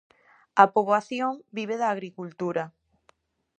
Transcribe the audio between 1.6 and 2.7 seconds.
da agricultura.